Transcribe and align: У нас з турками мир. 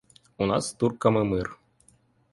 У 0.37 0.45
нас 0.45 0.69
з 0.69 0.73
турками 0.73 1.23
мир. 1.23 1.57